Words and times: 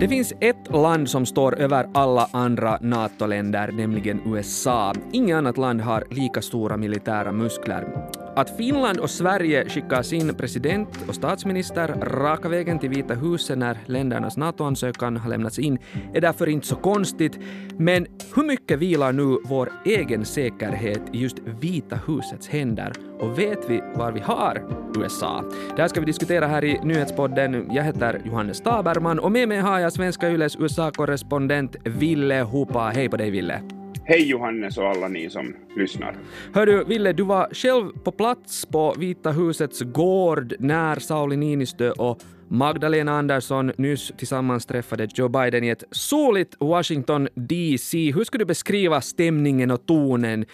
Det 0.00 0.08
finns 0.08 0.32
ett 0.40 0.70
land 0.70 1.10
som 1.10 1.26
står 1.26 1.58
över 1.58 1.86
alla 1.94 2.28
andra 2.32 2.78
NATO-länder, 2.80 3.72
nämligen 3.72 4.20
USA. 4.26 4.92
Inget 5.12 5.36
annat 5.36 5.58
land 5.58 5.80
har 5.80 6.04
lika 6.10 6.42
stora 6.42 6.76
militära 6.76 7.32
muskler. 7.32 8.08
Att 8.36 8.56
Finland 8.56 8.98
och 8.98 9.10
Sverige 9.10 9.68
skickar 9.68 10.02
sin 10.02 10.34
president 10.34 10.88
och 11.08 11.14
statsminister 11.14 11.88
raka 11.88 12.48
vägen 12.48 12.78
till 12.78 12.90
Vita 12.90 13.14
huset 13.14 13.58
när 13.58 13.78
ländernas 13.86 14.36
NATO-ansökan 14.36 15.16
har 15.16 15.30
lämnats 15.30 15.58
in 15.58 15.78
är 16.14 16.20
därför 16.20 16.48
inte 16.48 16.66
så 16.66 16.76
konstigt. 16.76 17.38
Men 17.78 18.06
hur 18.34 18.44
mycket 18.44 18.78
vilar 18.78 19.12
nu 19.12 19.38
vår 19.44 19.72
egen 19.84 20.24
säkerhet 20.24 21.02
i 21.12 21.18
just 21.18 21.38
Vita 21.60 21.98
husets 22.06 22.48
händer? 22.48 22.92
Och 23.20 23.38
vet 23.38 23.70
vi 23.70 23.82
var 23.94 24.12
vi 24.12 24.20
har 24.20 24.79
USA? 24.96 25.44
Det 25.76 25.82
här 25.82 25.88
ska 25.88 26.00
vi 26.00 26.06
diskutera 26.06 26.46
här 26.46 26.64
i 26.64 26.80
nyhetspodden. 26.84 27.68
Jag 27.70 27.84
heter 27.84 28.22
Johannes 28.24 28.60
Taberman 28.60 29.18
och 29.18 29.32
med 29.32 29.48
mig 29.48 29.58
har 29.58 29.78
jag 29.78 29.92
Svenska 29.92 30.30
Yles 30.30 30.56
USA-korrespondent 30.56 31.76
Ville 31.84 32.40
Hopa. 32.40 32.92
Hej 32.94 33.08
på 33.08 33.16
dig 33.16 33.30
Ville! 33.30 33.62
Hej 34.04 34.30
Johannes 34.30 34.78
och 34.78 34.88
alla 34.88 35.08
ni 35.08 35.30
som 35.30 35.56
lyssnar. 35.76 36.14
Hör 36.54 36.66
du, 36.66 36.84
Ville, 36.84 37.12
du 37.12 37.22
var 37.22 37.48
själv 37.54 37.92
på 38.04 38.12
plats 38.12 38.66
på 38.66 38.94
Vita 38.98 39.30
husets 39.30 39.80
gård 39.80 40.54
när 40.58 40.98
Sauli 40.98 41.36
Niinistö 41.36 41.90
och 41.90 42.18
Magdalena 42.48 43.12
Andersson 43.12 43.72
nyss 43.76 44.12
tillsammans 44.16 44.66
träffade 44.66 45.08
Joe 45.14 45.28
Biden 45.28 45.64
i 45.64 45.68
ett 45.68 45.84
soligt 45.90 46.56
Washington 46.60 47.28
DC. 47.34 48.12
Hur 48.12 48.24
skulle 48.24 48.42
du 48.42 48.46
beskriva 48.46 49.00
stämningen 49.00 49.70
och 49.70 49.86
tonen 49.86 50.44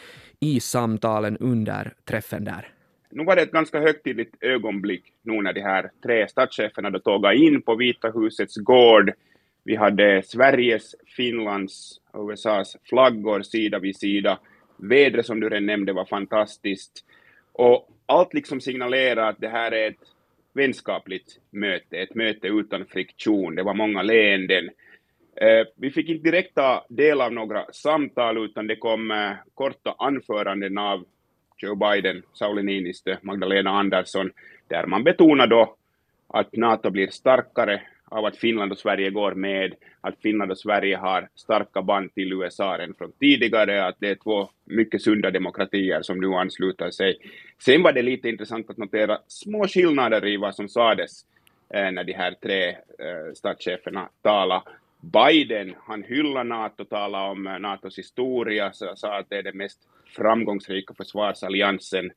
i 0.41 0.61
samtalen 0.61 1.37
under 1.37 1.95
träffen 2.09 2.45
där? 2.45 2.76
Nu 3.17 3.25
var 3.25 3.37
det 3.37 3.43
ett 3.43 3.53
ganska 3.53 3.81
högtidligt 3.81 4.35
ögonblick 4.41 5.03
nu 5.23 5.43
när 5.43 5.53
de 5.53 5.61
här 5.61 5.91
tre 6.03 6.29
statscheferna 6.29 6.91
då 6.91 6.99
tågade 6.99 7.37
in 7.37 7.63
på 7.63 7.75
Vita 7.75 8.11
husets 8.11 8.57
gård. 8.57 9.13
Vi 9.65 9.77
hade 9.77 10.23
Sveriges, 10.23 10.95
Finlands 11.17 12.01
och 12.11 12.31
USAs 12.31 12.77
flaggor 12.85 13.43
sida 13.43 13.79
vid 13.79 13.97
sida. 13.97 14.39
Vädret 14.77 15.27
som 15.27 15.41
du 15.41 15.49
redan 15.49 15.67
nämnde 15.67 15.93
var 15.93 16.05
fantastiskt. 16.05 17.05
Och 17.53 17.89
allt 18.07 18.35
liksom 18.35 18.61
signalerar 18.61 19.29
att 19.29 19.41
det 19.41 19.49
här 19.49 19.73
är 19.73 19.89
ett 19.91 20.13
vänskapligt 20.53 21.39
möte, 21.51 21.97
ett 21.97 22.15
möte 22.15 22.49
utan 22.49 22.87
friktion. 22.87 23.55
Det 23.55 23.63
var 23.63 23.75
många 23.75 24.03
leenden. 24.03 24.71
Eh, 25.37 25.67
vi 25.77 25.91
fick 25.91 26.09
inte 26.09 26.31
direkt 26.31 26.55
ta 26.55 26.87
del 26.89 27.21
av 27.21 27.33
några 27.33 27.65
samtal, 27.73 28.45
utan 28.45 28.67
det 28.67 28.77
kom 28.77 29.11
eh, 29.11 29.33
korta 29.55 29.95
anföranden 29.99 30.79
av 30.79 31.05
Joe 31.57 31.75
Biden, 31.75 32.23
Sauli 32.33 32.63
Niinistö, 32.63 33.17
Magdalena 33.23 33.71
Andersson, 33.71 34.31
där 34.69 34.87
man 34.87 35.05
betonar 35.05 35.47
då 35.47 35.77
att 36.29 36.57
NATO 36.57 36.91
blir 36.91 37.09
starkare, 37.09 37.83
av 38.09 38.25
att 38.25 38.37
Finland 38.37 38.73
och 38.73 38.79
Sverige 38.79 39.11
går 39.11 39.35
med, 39.35 39.75
att 40.01 40.15
Finland 40.23 40.51
och 40.51 40.59
Sverige 40.59 40.97
har 40.97 41.29
starka 41.35 41.83
band 41.83 42.15
till 42.15 42.33
USA 42.33 42.79
än 42.79 42.95
från 42.95 43.13
tidigare, 43.13 43.87
att 43.87 43.97
det 43.99 44.09
är 44.09 44.15
två 44.15 44.49
mycket 44.65 45.03
sunda 45.03 45.31
demokratier 45.31 46.03
som 46.03 46.21
nu 46.21 46.27
ansluter 46.27 46.91
sig. 46.91 47.19
Sen 47.65 47.83
var 47.83 47.93
det 47.93 48.03
lite 48.03 48.29
intressant 48.29 48.71
att 48.71 48.77
notera 48.77 49.19
små 49.27 49.69
skillnader 49.69 50.27
i 50.27 50.37
vad 50.37 50.55
som 50.55 50.69
sades 50.69 51.25
eh, 51.75 51.91
när 51.91 52.05
de 52.05 52.13
här 52.13 52.35
tre 52.43 52.69
eh, 52.69 53.33
statscheferna 53.35 54.09
talade. 54.23 54.63
Biden, 55.01 55.75
han 55.87 56.03
hyllar 56.03 56.45
NATO, 56.45 56.85
talade 56.85 57.31
om 57.31 57.47
eh, 57.47 57.59
NATOs 57.59 57.99
historia, 57.99 58.73
så 58.73 58.93
sa 58.97 59.19
att 59.19 59.31
det 59.31 59.37
är 59.37 59.43
den 59.43 59.57
mest 59.57 59.79
framgångsrika 60.17 60.95
försvarsalliansen 60.95 62.11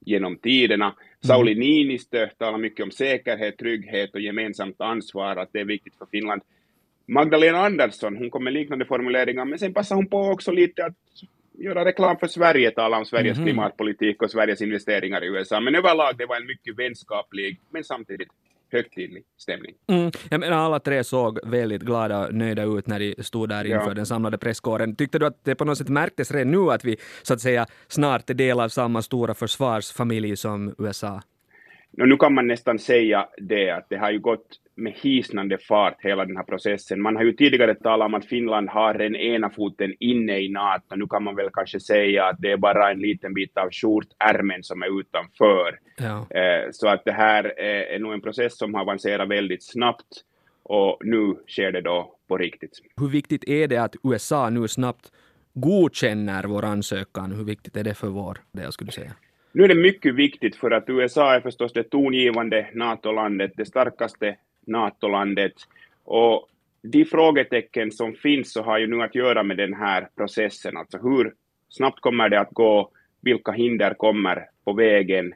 genom 0.00 0.38
tiderna. 0.38 0.84
Mm. 0.84 0.96
Sauli 1.20 1.54
Niinistö 1.54 2.26
talar 2.26 2.58
mycket 2.58 2.84
om 2.84 2.90
säkerhet, 2.90 3.58
trygghet 3.58 4.14
och 4.14 4.20
gemensamt 4.20 4.80
ansvar, 4.80 5.36
att 5.36 5.48
det 5.52 5.60
är 5.60 5.64
viktigt 5.64 5.96
för 5.98 6.06
Finland. 6.06 6.42
Magdalena 7.06 7.58
Andersson, 7.58 8.16
hon 8.16 8.30
kom 8.30 8.44
med 8.44 8.52
liknande 8.52 8.84
formuleringar, 8.84 9.44
men 9.44 9.58
sen 9.58 9.74
passar 9.74 9.96
hon 9.96 10.06
på 10.06 10.18
också 10.18 10.52
lite 10.52 10.84
att 10.84 10.96
göra 11.58 11.84
reklam 11.84 12.16
för 12.16 12.26
Sverige, 12.26 12.70
tala 12.70 12.98
om 12.98 13.04
Sveriges 13.04 13.36
mm. 13.36 13.46
klimatpolitik 13.46 14.22
och 14.22 14.30
Sveriges 14.30 14.62
investeringar 14.62 15.24
i 15.24 15.26
USA. 15.26 15.60
Men 15.60 15.74
överlag, 15.74 16.16
det 16.18 16.26
var 16.26 16.36
en 16.36 16.46
mycket 16.46 16.78
vänskaplig, 16.78 17.60
men 17.70 17.84
samtidigt 17.84 18.28
högtidlig 18.74 19.24
stämning. 19.38 19.74
Mm. 19.88 20.10
Jag 20.30 20.40
menar, 20.40 20.56
alla 20.56 20.80
tre 20.80 21.04
såg 21.04 21.38
väldigt 21.44 21.82
glada 21.82 22.26
och 22.26 22.34
nöjda 22.34 22.62
ut 22.62 22.86
när 22.86 23.00
de 23.00 23.22
stod 23.22 23.48
där 23.48 23.64
inför 23.64 23.88
ja. 23.88 23.94
den 23.94 24.06
samlade 24.06 24.38
presskåren. 24.38 24.96
Tyckte 24.96 25.18
du 25.18 25.26
att 25.26 25.44
det 25.44 25.54
på 25.54 25.64
något 25.64 25.78
sätt 25.78 25.88
märktes 25.88 26.30
redan 26.30 26.50
nu 26.50 26.70
att 26.70 26.84
vi 26.84 26.96
så 27.22 27.34
att 27.34 27.40
säga 27.40 27.66
snart 27.88 28.30
är 28.30 28.34
del 28.34 28.60
av 28.60 28.68
samma 28.68 29.02
stora 29.02 29.34
försvarsfamilj 29.34 30.36
som 30.36 30.74
USA? 30.78 31.22
Nu 31.96 32.16
kan 32.16 32.34
man 32.34 32.46
nästan 32.46 32.78
säga 32.78 33.28
det 33.36 33.70
att 33.70 33.86
det 33.88 33.96
har 33.96 34.10
ju 34.10 34.18
gått 34.18 34.60
med 34.76 34.92
hisnande 34.92 35.58
fart 35.58 35.96
hela 36.00 36.24
den 36.24 36.36
här 36.36 36.44
processen. 36.44 37.02
Man 37.02 37.16
har 37.16 37.22
ju 37.22 37.32
tidigare 37.32 37.74
talat 37.74 38.06
om 38.06 38.14
att 38.14 38.26
Finland 38.26 38.68
har 38.68 38.94
den 38.94 39.16
ena 39.16 39.50
foten 39.50 39.94
inne 40.00 40.40
i 40.40 40.48
NATO. 40.48 40.96
Nu 40.96 41.06
kan 41.06 41.24
man 41.24 41.36
väl 41.36 41.50
kanske 41.52 41.80
säga 41.80 42.24
att 42.24 42.36
det 42.38 42.52
är 42.52 42.56
bara 42.56 42.90
en 42.90 42.98
liten 42.98 43.34
bit 43.34 43.58
av 43.58 43.70
skjortärmen 43.70 44.62
som 44.62 44.82
är 44.82 45.00
utanför. 45.00 45.78
Ja. 45.96 46.38
Eh, 46.38 46.70
så 46.72 46.88
att 46.88 47.04
det 47.04 47.12
här 47.12 47.60
är 47.60 47.98
nog 47.98 48.12
en 48.12 48.20
process 48.20 48.58
som 48.58 48.74
har 48.74 48.80
avancerat 48.80 49.28
väldigt 49.28 49.64
snabbt 49.64 50.24
och 50.62 50.98
nu 51.04 51.36
sker 51.48 51.72
det 51.72 51.80
då 51.80 52.16
på 52.28 52.38
riktigt. 52.38 52.78
Hur 52.96 53.08
viktigt 53.08 53.48
är 53.48 53.68
det 53.68 53.78
att 53.78 53.96
USA 54.02 54.50
nu 54.50 54.68
snabbt 54.68 55.12
godkänner 55.54 56.44
vår 56.44 56.64
ansökan? 56.64 57.32
Hur 57.32 57.44
viktigt 57.44 57.76
är 57.76 57.84
det 57.84 57.94
för 57.94 58.08
vår 58.08 58.38
del, 58.52 58.72
skulle 58.72 58.88
du 58.88 58.92
säga? 58.92 59.12
Nu 59.56 59.64
är 59.64 59.68
det 59.68 59.74
mycket 59.74 60.14
viktigt 60.14 60.56
för 60.56 60.70
att 60.70 60.88
USA 60.88 61.34
är 61.34 61.40
förstås 61.40 61.72
det 61.72 61.82
tongivande 61.82 62.66
NATO-landet, 62.72 63.52
det 63.56 63.66
starkaste 63.66 64.36
NATO-landet. 64.66 65.52
Och 66.04 66.48
de 66.82 67.04
frågetecken 67.04 67.92
som 67.92 68.14
finns 68.14 68.52
så 68.52 68.62
har 68.62 68.78
ju 68.78 68.86
nu 68.86 69.02
att 69.02 69.14
göra 69.14 69.42
med 69.42 69.56
den 69.56 69.74
här 69.74 70.08
processen, 70.16 70.76
alltså 70.76 70.98
hur 70.98 71.34
snabbt 71.68 72.00
kommer 72.00 72.28
det 72.28 72.40
att 72.40 72.50
gå, 72.50 72.90
vilka 73.20 73.52
hinder 73.52 73.94
kommer 73.94 74.46
på 74.64 74.72
vägen? 74.72 75.34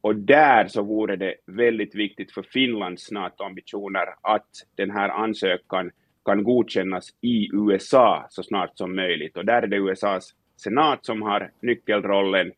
Och 0.00 0.16
där 0.16 0.68
så 0.68 0.82
vore 0.82 1.16
det 1.16 1.34
väldigt 1.46 1.94
viktigt 1.94 2.32
för 2.32 2.42
Finlands 2.42 3.10
NATO-ambitioner 3.10 4.06
att 4.22 4.50
den 4.76 4.90
här 4.90 5.08
ansökan 5.08 5.90
kan 6.24 6.44
godkännas 6.44 7.08
i 7.20 7.48
USA 7.52 8.26
så 8.30 8.42
snart 8.42 8.78
som 8.78 8.96
möjligt. 8.96 9.36
Och 9.36 9.44
där 9.44 9.62
är 9.62 9.66
det 9.66 9.76
USAs 9.76 10.34
senat 10.56 11.06
som 11.06 11.22
har 11.22 11.50
nyckelrollen. 11.62 12.52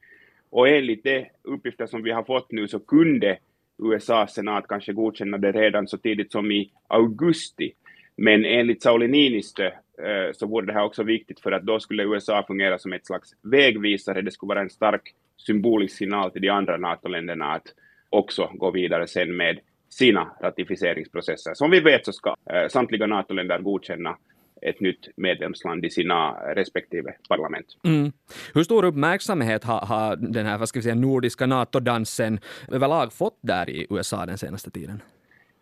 Och 0.53 0.69
enligt 0.69 1.05
de 1.05 1.27
uppgifter 1.43 1.87
som 1.87 2.03
vi 2.03 2.11
har 2.11 2.23
fått 2.23 2.53
nu 2.53 2.69
så 2.69 2.79
kunde 2.79 3.39
USAs 3.83 4.35
senat 4.35 4.69
kanske 4.69 4.93
godkänna 4.93 5.39
det 5.39 5.53
redan 5.53 5.89
så 5.89 5.99
tidigt 5.99 6.33
som 6.33 6.53
i 6.53 6.73
augusti. 6.89 7.73
Men 8.17 8.45
enligt 8.45 8.83
Sauli 8.83 9.09
Niinistö 9.09 9.67
eh, 9.67 10.33
så 10.33 10.47
vore 10.47 10.67
det 10.67 10.73
här 10.73 10.85
också 10.85 11.03
viktigt 11.03 11.41
för 11.41 11.53
att 11.53 11.63
då 11.63 11.81
skulle 11.81 12.05
USA 12.05 12.45
fungera 12.47 12.79
som 12.79 12.93
ett 12.93 13.07
slags 13.07 13.31
vägvisare. 13.43 14.23
Det 14.23 14.31
skulle 14.31 14.49
vara 14.49 14.61
en 14.61 14.71
stark 14.71 15.03
symbolisk 15.37 15.97
signal 15.97 16.31
till 16.31 16.43
de 16.43 16.49
andra 16.49 16.77
NATO-länderna 16.77 17.53
att 17.53 17.67
också 18.11 18.51
gå 18.55 18.71
vidare 18.71 19.07
sen 19.07 19.37
med 19.37 19.59
sina 19.91 20.31
ratificeringsprocesser. 20.43 21.55
Som 21.55 21.71
vi 21.71 21.81
vet 21.81 22.05
så 22.05 22.13
ska 22.13 22.37
eh, 22.51 22.69
samtliga 22.69 23.07
NATO-länder 23.07 23.59
godkänna 23.59 24.17
ett 24.63 24.81
nytt 24.81 25.09
medlemsland 25.17 25.85
i 25.85 25.91
sina 25.91 26.33
respektive 26.55 27.15
parlament. 27.29 27.67
Mm. 27.85 28.13
Hur 28.55 28.63
stor 28.63 28.85
uppmärksamhet 28.85 29.65
har, 29.65 29.81
har 29.81 30.17
den 30.17 30.47
här 30.47 30.59
vad 30.59 30.69
ska 30.69 30.79
vi 30.79 30.83
säga, 30.83 30.95
nordiska 30.95 31.47
NATO-dansen 31.47 32.41
överlag 32.69 33.13
fått 33.13 33.39
där 33.41 33.71
i 33.71 33.87
USA 33.91 34.27
den 34.27 34.39
senaste 34.39 34.71
tiden? 34.71 35.03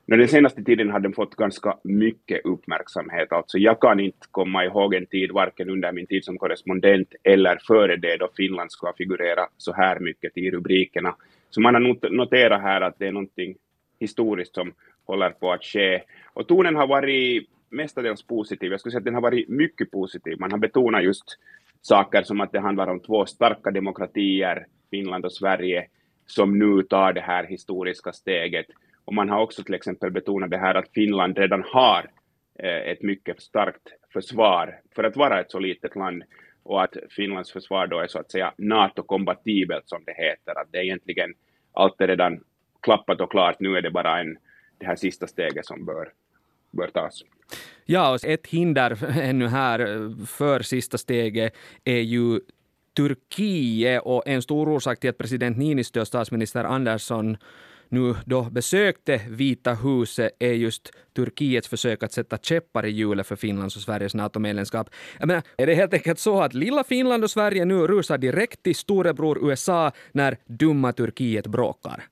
Den 0.06 0.28
senaste 0.28 0.64
tiden 0.64 0.90
har 0.90 1.00
den 1.00 1.12
fått 1.12 1.36
ganska 1.36 1.76
mycket 1.82 2.40
uppmärksamhet. 2.44 3.32
Alltså 3.32 3.58
jag 3.58 3.80
kan 3.80 4.00
inte 4.00 4.26
komma 4.30 4.64
ihåg 4.64 4.94
en 4.94 5.06
tid, 5.06 5.30
varken 5.32 5.70
under 5.70 5.92
min 5.92 6.06
tid 6.06 6.24
som 6.24 6.38
korrespondent 6.38 7.14
eller 7.22 7.58
före 7.66 7.96
det, 7.96 8.16
då 8.16 8.28
Finland 8.36 8.72
ska 8.72 8.92
figurera 8.98 9.48
så 9.56 9.72
här 9.72 9.98
mycket 10.00 10.38
i 10.38 10.50
rubrikerna. 10.50 11.14
Så 11.50 11.60
man 11.60 11.74
har 11.74 12.10
noterat 12.10 12.62
här 12.62 12.80
att 12.80 12.98
det 12.98 13.06
är 13.06 13.12
någonting 13.12 13.54
historiskt 14.00 14.54
som 14.54 14.72
håller 15.06 15.30
på 15.30 15.52
att 15.52 15.64
ske. 15.64 16.02
Och 16.32 16.48
tonen 16.48 16.76
har 16.76 16.86
varit 16.86 17.48
mestadels 17.70 18.22
positiv. 18.22 18.70
Jag 18.70 18.80
skulle 18.80 18.90
säga 18.90 18.98
att 18.98 19.04
den 19.04 19.14
har 19.14 19.20
varit 19.20 19.48
mycket 19.48 19.90
positiv. 19.90 20.36
Man 20.40 20.50
har 20.50 20.58
betonat 20.58 21.04
just 21.04 21.38
saker 21.80 22.22
som 22.22 22.40
att 22.40 22.52
det 22.52 22.60
handlar 22.60 22.86
om 22.86 23.00
två 23.00 23.26
starka 23.26 23.70
demokratier, 23.70 24.66
Finland 24.90 25.24
och 25.24 25.32
Sverige, 25.32 25.86
som 26.26 26.58
nu 26.58 26.82
tar 26.82 27.12
det 27.12 27.20
här 27.20 27.44
historiska 27.44 28.12
steget. 28.12 28.66
Och 29.04 29.14
man 29.14 29.28
har 29.28 29.40
också 29.40 29.62
till 29.62 29.74
exempel 29.74 30.10
betonat 30.10 30.50
det 30.50 30.58
här 30.58 30.74
att 30.74 30.92
Finland 30.94 31.38
redan 31.38 31.64
har 31.66 32.10
eh, 32.58 32.90
ett 32.90 33.02
mycket 33.02 33.42
starkt 33.42 33.92
försvar 34.12 34.80
för 34.94 35.04
att 35.04 35.16
vara 35.16 35.40
ett 35.40 35.50
så 35.50 35.58
litet 35.58 35.96
land 35.96 36.22
och 36.62 36.82
att 36.82 36.96
Finlands 37.10 37.52
försvar 37.52 37.86
då 37.86 37.98
är 37.98 38.06
så 38.06 38.18
att 38.18 38.30
säga 38.30 38.52
NATO-kompatibelt 38.56 39.88
som 39.88 40.02
det 40.06 40.12
heter, 40.12 40.60
att 40.60 40.72
det 40.72 40.78
är 40.78 40.82
egentligen 40.82 41.34
allt 41.72 42.00
är 42.00 42.06
redan 42.06 42.44
klappat 42.80 43.20
och 43.20 43.30
klart, 43.30 43.60
nu 43.60 43.76
är 43.76 43.82
det 43.82 43.90
bara 43.90 44.20
en, 44.20 44.38
det 44.78 44.86
här 44.86 44.96
sista 44.96 45.26
steget 45.26 45.66
som 45.66 45.84
bör, 45.84 46.12
bör 46.70 46.86
tas. 46.86 47.24
Ja, 47.84 48.14
och 48.14 48.24
ett 48.24 48.46
hinder 48.46 48.98
ännu 49.20 49.48
här 49.48 50.10
för 50.26 50.62
sista 50.62 50.98
steget 50.98 51.54
är 51.84 52.00
ju 52.00 52.40
Turkiet 52.96 54.02
och 54.04 54.22
en 54.26 54.42
stor 54.42 54.68
orsak 54.68 55.00
till 55.00 55.10
att 55.10 55.18
president 55.18 55.56
Niinistö 55.56 56.00
och 56.00 56.06
statsminister 56.06 56.64
Andersson 56.64 57.36
nu 57.88 58.14
då 58.24 58.42
besökte 58.42 59.20
Vita 59.28 59.74
huset 59.74 60.36
är 60.38 60.52
just 60.52 60.90
Turkiets 61.16 61.68
försök 61.68 62.02
att 62.02 62.12
sätta 62.12 62.38
käppar 62.38 62.86
i 62.86 62.90
hjulet 62.90 63.26
för 63.26 63.36
Finlands 63.36 63.76
och 63.76 63.82
Sveriges 63.82 64.14
NATO-medlemskap. 64.14 64.90
Jag 65.18 65.26
menar, 65.26 65.42
är 65.58 65.66
det 65.66 65.74
helt 65.74 65.94
enkelt 65.94 66.18
så 66.18 66.42
att 66.42 66.54
lilla 66.54 66.84
Finland 66.84 67.24
och 67.24 67.30
Sverige 67.30 67.64
nu 67.64 67.86
rusar 67.86 68.18
direkt 68.18 68.62
till 68.62 68.76
storebror 68.76 69.50
USA 69.50 69.92
när 70.12 70.36
dumma 70.46 70.92
Turkiet 70.92 71.46
bråkar? 71.46 72.04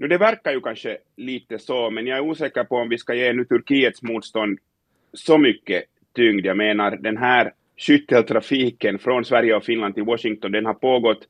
Nu, 0.00 0.08
det 0.08 0.18
verkar 0.18 0.52
ju 0.52 0.60
kanske 0.60 0.98
lite 1.16 1.58
så, 1.58 1.90
men 1.90 2.06
jag 2.06 2.18
är 2.18 2.22
osäker 2.22 2.64
på 2.64 2.76
om 2.76 2.88
vi 2.88 2.98
ska 2.98 3.14
ge 3.14 3.32
nu 3.32 3.44
Turkiets 3.44 4.02
motstånd 4.02 4.58
så 5.12 5.38
mycket 5.38 5.84
tyngd. 6.16 6.46
Jag 6.46 6.56
menar, 6.56 6.96
den 6.96 7.16
här 7.16 7.52
skytteltrafiken 7.76 8.98
från 8.98 9.24
Sverige 9.24 9.54
och 9.54 9.64
Finland 9.64 9.94
till 9.94 10.04
Washington, 10.04 10.52
den 10.52 10.66
har 10.66 10.74
pågått 10.74 11.28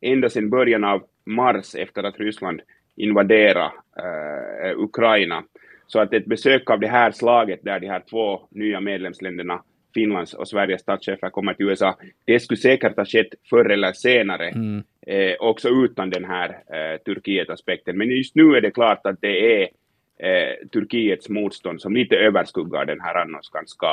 ända 0.00 0.30
sedan 0.30 0.50
början 0.50 0.84
av 0.84 1.02
mars 1.24 1.74
efter 1.74 2.02
att 2.02 2.20
Ryssland 2.20 2.60
invaderade 2.96 3.70
eh, 3.96 4.78
Ukraina. 4.78 5.44
Så 5.86 6.00
att 6.00 6.12
ett 6.12 6.26
besök 6.26 6.70
av 6.70 6.80
det 6.80 6.88
här 6.88 7.10
slaget, 7.10 7.60
där 7.62 7.80
de 7.80 7.86
här 7.86 8.02
två 8.10 8.48
nya 8.50 8.80
medlemsländerna, 8.80 9.62
Finlands 9.94 10.34
och 10.34 10.48
Sveriges 10.48 10.80
statschefer 10.80 11.30
kommer 11.30 11.54
till 11.54 11.68
USA, 11.68 11.96
det 12.24 12.40
skulle 12.40 12.58
säkert 12.58 12.96
ha 12.96 13.04
skett 13.04 13.34
förr 13.50 13.70
eller 13.70 13.92
senare, 13.92 14.48
mm 14.48 14.82
eh, 15.08 15.34
också 15.40 15.68
utan 15.68 16.10
den 16.10 16.24
här 16.24 16.48
eh, 16.48 16.98
Turkiet-aspekten. 16.98 17.98
Men 17.98 18.08
just 18.08 18.34
nu 18.34 18.56
är 18.56 18.60
det 18.60 18.70
klart 18.70 19.06
att 19.06 19.20
det 19.20 19.62
är 19.62 19.68
eh, 20.18 20.68
Turkiets 20.72 21.28
motstånd 21.28 21.80
som 21.80 21.94
lite 21.94 22.16
överskuggar 22.16 22.84
den 22.84 23.00
här 23.00 23.14
annars 23.14 23.50
ganska 23.50 23.86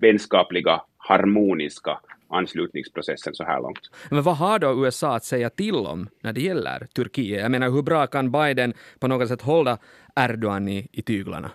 vänskapliga, 0.00 0.80
harmoniska 0.96 1.98
anslutningsprocessen 2.30 3.34
så 3.34 3.44
här 3.44 3.60
långt. 3.60 3.90
Men 4.10 4.22
vad 4.22 4.36
har 4.36 4.58
då 4.58 4.84
USA 4.84 5.16
att 5.16 5.24
säga 5.24 5.50
till 5.50 5.74
om 5.74 6.08
när 6.22 6.32
det 6.32 6.40
gäller 6.40 6.86
Turkiet? 6.94 7.40
Jag 7.40 7.50
menar, 7.50 7.70
hur 7.70 7.82
bra 7.82 8.06
kan 8.06 8.32
Biden 8.32 8.74
på 8.98 9.08
något 9.08 9.28
sätt 9.28 9.42
hålla 9.42 9.78
Erdogan 10.16 10.68
i, 10.68 10.88
i 10.92 11.02
tyglarna? 11.02 11.50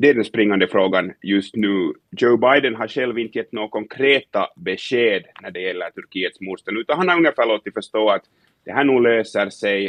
Det 0.00 0.08
är 0.08 0.14
den 0.14 0.24
springande 0.24 0.68
frågan 0.68 1.12
just 1.22 1.56
nu. 1.56 1.92
Joe 2.10 2.36
Biden 2.36 2.74
har 2.74 2.88
själv 2.88 3.18
inte 3.18 3.38
gett 3.38 3.52
några 3.52 3.68
konkreta 3.68 4.48
besked 4.56 5.24
när 5.42 5.50
det 5.50 5.60
gäller 5.60 5.90
Turkiets 5.90 6.40
motstånd, 6.40 6.78
utan 6.78 6.98
han 6.98 7.08
har 7.08 7.16
ungefär 7.16 7.46
låtit 7.46 7.74
förstå 7.74 8.10
att 8.10 8.22
det 8.64 8.72
här 8.72 8.84
nog 8.84 9.02
löser 9.02 9.50
sig, 9.50 9.86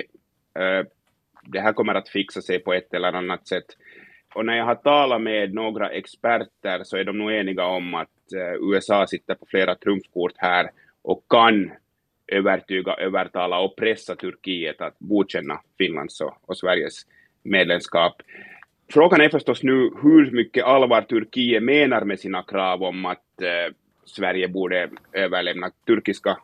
eh, 0.60 0.86
det 1.44 1.60
här 1.60 1.74
kommer 1.74 1.96
att 1.96 2.10
fixa 2.10 2.42
sig 2.42 2.60
på 2.60 2.74
ett 2.74 2.94
eller 2.94 3.14
annat 3.14 3.48
sätt. 3.48 3.66
Och 4.36 4.46
när 4.46 4.58
jag 4.58 4.66
har 4.66 4.76
talat 4.76 5.22
med 5.22 5.54
några 5.54 5.90
experter 5.90 6.84
så 6.84 6.98
är 6.98 7.04
de 7.04 7.18
nog 7.18 7.32
eniga 7.32 7.66
om 7.66 7.94
att 7.94 8.34
eh, 8.36 8.74
USA 8.74 9.08
sitter 9.08 9.36
på 9.36 9.46
flera 9.46 9.76
trumfkort 9.76 10.34
här 10.38 10.70
och 11.02 11.24
kan 11.30 11.72
övertyga, 12.28 12.94
övertala 12.94 13.60
och 13.60 13.76
pressa 13.76 14.16
Turkiet 14.16 14.82
att 14.82 14.96
godkänna 15.00 15.62
Finlands 15.78 16.22
och, 16.22 16.38
och 16.46 16.58
Sveriges 16.58 17.06
medlemskap. 17.44 18.22
Frågan 18.94 19.22
är 19.22 19.30
förstås 19.30 19.64
nu 19.64 19.90
hur 20.02 20.32
mycket 20.32 20.64
allvar 20.64 21.02
Turkiet 21.02 21.64
menar 21.64 22.02
med 22.06 22.20
sina 22.20 22.44
krav 22.44 22.84
om 22.84 23.06
att 23.06 23.42
eh, 23.42 23.74
Sverige 24.06 24.48
borde 24.48 24.90
överlämna 25.14 25.72
turkiska 25.88 26.38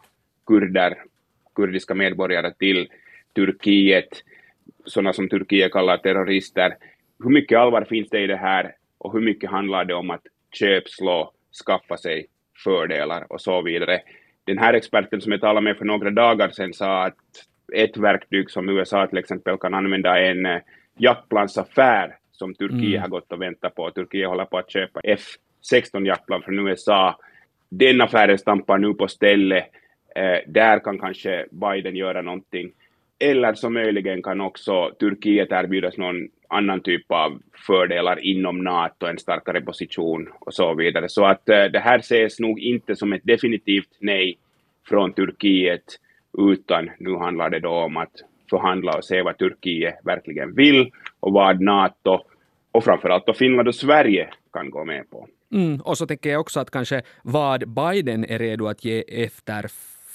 kurder, 0.45 0.97
kurdiska 1.55 1.95
medborgare 1.95 2.53
till 2.53 2.88
Turkiet, 3.35 4.23
sådana 4.85 5.13
som 5.13 5.29
Turkiet 5.29 5.71
kallar 5.71 5.97
terrorister. 5.97 6.75
Hur 7.23 7.29
mycket 7.29 7.59
allvar 7.59 7.85
finns 7.89 8.09
det 8.09 8.19
i 8.19 8.27
det 8.27 8.38
här 8.38 8.75
och 8.97 9.13
hur 9.13 9.21
mycket 9.21 9.49
handlar 9.49 9.85
det 9.85 9.94
om 9.94 10.09
att 10.09 10.23
köpslå, 10.51 11.31
skaffa 11.65 11.97
sig 11.97 12.27
fördelar 12.63 13.25
och 13.29 13.41
så 13.41 13.61
vidare. 13.61 14.01
Den 14.45 14.57
här 14.57 14.73
experten 14.73 15.21
som 15.21 15.31
jag 15.31 15.41
talade 15.41 15.63
med 15.63 15.77
för 15.77 15.85
några 15.85 16.09
dagar 16.09 16.49
sedan 16.49 16.73
sa 16.73 17.05
att 17.05 17.17
ett 17.73 17.97
verktyg 17.97 18.51
som 18.51 18.69
USA 18.69 19.07
till 19.07 19.17
exempel 19.17 19.57
kan 19.57 19.73
använda 19.73 20.19
är 20.19 20.31
en 20.31 20.45
eh, 20.45 20.61
jaktplansaffär 20.97 22.15
som 22.37 22.53
Turkiet 22.53 22.81
mm. 22.81 23.01
har 23.01 23.07
gått 23.07 23.31
och 23.31 23.41
väntat 23.41 23.75
på. 23.75 23.91
Turkiet 23.91 24.27
håller 24.27 24.45
på 24.45 24.57
att 24.57 24.71
köpa 24.71 24.99
F-16 25.03 26.05
jaktplan 26.05 26.41
från 26.41 26.67
USA. 26.67 27.19
Den 27.69 28.01
affären 28.01 28.37
stampar 28.37 28.77
nu 28.77 28.93
på 28.93 29.07
stället. 29.07 29.65
Eh, 30.15 30.39
där 30.47 30.79
kan 30.79 30.99
kanske 30.99 31.45
Biden 31.51 31.95
göra 31.95 32.21
någonting. 32.21 32.71
Eller 33.19 33.53
så 33.53 33.69
möjligen 33.69 34.23
kan 34.23 34.41
också 34.41 34.91
Turkiet 34.99 35.51
erbjudas 35.51 35.97
någon 35.97 36.27
annan 36.47 36.81
typ 36.81 37.11
av 37.11 37.41
fördelar 37.67 38.19
inom 38.19 38.63
NATO, 38.63 39.05
en 39.05 39.19
starkare 39.19 39.61
position 39.61 40.29
och 40.39 40.53
så 40.53 40.73
vidare. 40.73 41.09
Så 41.09 41.25
att 41.25 41.49
eh, 41.49 41.63
det 41.63 41.79
här 41.79 41.99
ses 41.99 42.39
nog 42.39 42.59
inte 42.59 42.95
som 42.95 43.13
ett 43.13 43.21
definitivt 43.23 43.97
nej 43.99 44.37
från 44.89 45.13
Turkiet, 45.13 45.99
utan 46.37 46.89
nu 46.99 47.15
handlar 47.15 47.49
det 47.49 47.59
då 47.59 47.69
om 47.69 47.97
att 47.97 48.13
förhandla 48.49 48.97
och 48.97 49.05
se 49.05 49.21
vad 49.21 49.37
Turkiet 49.37 49.95
verkligen 50.03 50.55
vill 50.55 50.91
och 51.19 51.33
vad 51.33 51.61
NATO 51.61 52.19
och 52.71 52.83
framförallt 52.83 53.25
då 53.25 53.33
Finland 53.33 53.67
och 53.67 53.75
Sverige 53.75 54.29
kan 54.53 54.69
gå 54.69 54.85
med 54.85 55.09
på. 55.09 55.27
Mm, 55.53 55.81
och 55.81 55.97
så 55.97 56.07
tänker 56.07 56.29
jag 56.29 56.41
också 56.41 56.59
att 56.59 56.71
kanske 56.71 57.01
vad 57.23 57.69
Biden 57.69 58.25
är 58.25 58.39
redo 58.39 58.67
att 58.67 58.85
ge 58.85 59.03
efter 59.07 59.65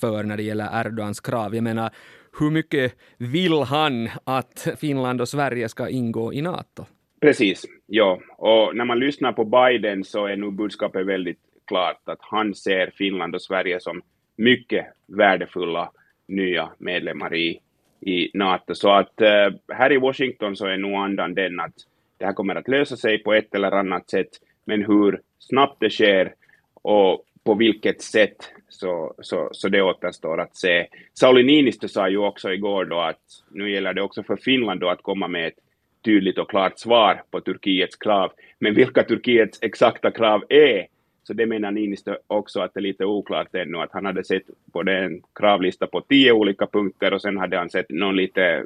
för 0.00 0.22
när 0.22 0.36
det 0.36 0.42
gäller 0.42 0.80
Erdogans 0.80 1.20
krav. 1.20 1.54
Jag 1.54 1.64
menar, 1.64 1.90
hur 2.38 2.50
mycket 2.50 2.94
vill 3.18 3.52
han 3.52 4.08
att 4.24 4.68
Finland 4.80 5.20
och 5.20 5.28
Sverige 5.28 5.68
ska 5.68 5.88
ingå 5.88 6.32
i 6.32 6.42
NATO? 6.42 6.84
Precis, 7.20 7.64
ja. 7.86 8.20
Och 8.38 8.76
när 8.76 8.84
man 8.84 8.98
lyssnar 8.98 9.32
på 9.32 9.44
Biden 9.44 10.04
så 10.04 10.26
är 10.26 10.36
nu 10.36 10.50
budskapet 10.50 11.06
väldigt 11.06 11.38
klart 11.66 12.00
att 12.04 12.18
han 12.20 12.54
ser 12.54 12.92
Finland 12.94 13.34
och 13.34 13.42
Sverige 13.42 13.80
som 13.80 14.02
mycket 14.36 14.86
värdefulla 15.06 15.90
nya 16.28 16.70
medlemmar 16.78 17.34
i 17.34 17.60
i 18.02 18.30
NATO. 18.34 18.74
Så 18.74 18.90
att 18.90 19.20
eh, 19.20 19.28
äh, 19.28 19.52
här 19.68 19.92
i 19.92 19.98
Washington 19.98 20.56
så 20.56 20.66
är 20.66 20.76
nog 20.76 20.94
andan 20.94 21.34
den 21.34 21.60
att 21.60 21.74
det 22.18 22.26
här 22.26 22.32
kommer 22.32 22.54
att 22.54 22.68
lösa 22.68 22.96
sig 22.96 23.18
på 23.18 23.34
ett 23.34 23.54
eller 23.54 23.72
annat 23.72 24.10
sätt, 24.10 24.28
men 24.64 24.84
hur 24.84 25.20
snabbt 25.38 25.76
det 25.80 25.90
sker 25.90 26.34
och 26.82 27.24
på 27.44 27.54
vilket 27.54 28.02
sätt 28.02 28.36
så, 28.68 29.14
så, 29.18 29.48
så 29.52 29.68
det 29.68 29.82
återstår 29.82 30.40
att 30.40 30.56
se. 30.56 30.86
Sauli 31.14 31.42
Niinistö 31.42 31.88
sa 31.88 32.08
ju 32.08 32.18
också 32.18 32.52
igår 32.52 32.84
då 32.84 33.00
att 33.00 33.20
nu 33.50 33.70
gäller 33.70 33.94
det 33.94 34.02
också 34.02 34.22
för 34.22 34.36
Finland 34.36 34.80
då 34.80 34.88
att 34.88 35.02
komma 35.02 35.28
med 35.28 35.46
ett 35.46 35.58
tydligt 36.04 36.38
och 36.38 36.50
klart 36.50 36.78
svar 36.78 37.22
på 37.30 37.40
Turkiets 37.40 37.96
krav. 37.96 38.32
Men 38.58 38.74
vilka 38.74 39.02
Turkiets 39.02 39.58
exakta 39.62 40.10
krav 40.10 40.44
är, 40.48 40.86
så 41.22 41.32
det 41.32 41.46
menar 41.46 41.70
Niinistö 41.70 42.16
också 42.26 42.60
att 42.60 42.74
det 42.74 42.80
är 42.80 42.82
lite 42.82 43.04
oklart 43.04 43.54
ännu, 43.54 43.78
att 43.78 43.92
han 43.92 44.04
hade 44.06 44.24
sett 44.24 44.42
både 44.64 44.98
en 44.98 45.22
kravlista 45.34 45.86
på 45.86 46.00
tio 46.00 46.32
olika 46.32 46.66
punkter 46.66 47.12
och 47.12 47.22
sen 47.22 47.36
hade 47.36 47.58
han 47.58 47.70
sett 47.70 47.90
någon 47.90 48.16
lite 48.16 48.64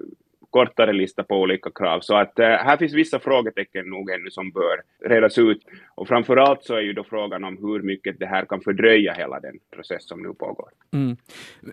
kortare 0.57 0.93
lista 0.93 1.23
på 1.23 1.35
olika 1.41 1.71
krav. 1.71 2.01
Så 2.01 2.17
att 2.17 2.39
eh, 2.39 2.47
här 2.47 2.77
finns 2.77 2.93
vissa 2.93 3.19
frågetecken 3.19 3.91
nog 3.91 4.11
ännu 4.11 4.31
som 4.31 4.51
bör 4.51 4.77
redas 5.09 5.39
ut. 5.39 5.63
Och 5.95 6.09
framförallt 6.09 6.65
så 6.65 6.75
är 6.75 6.81
ju 6.81 6.93
då 6.93 7.05
frågan 7.05 7.45
om 7.45 7.59
hur 7.59 7.83
mycket 7.83 8.19
det 8.19 8.27
här 8.27 8.45
kan 8.45 8.61
fördröja 8.61 9.13
hela 9.13 9.41
den 9.41 9.59
process 9.75 10.09
som 10.09 10.23
nu 10.23 10.35
pågår. 10.35 10.69
Mm. 10.93 11.17